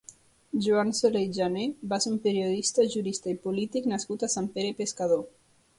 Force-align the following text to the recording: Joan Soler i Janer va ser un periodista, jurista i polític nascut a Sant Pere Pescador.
Joan 0.67 0.93
Soler 0.99 1.21
i 1.25 1.27
Janer 1.39 1.67
va 1.91 1.99
ser 2.05 2.15
un 2.15 2.17
periodista, 2.25 2.89
jurista 2.97 3.33
i 3.35 3.39
polític 3.47 3.93
nascut 3.95 4.23
a 4.23 4.33
Sant 4.39 4.51
Pere 4.57 4.75
Pescador. 4.83 5.29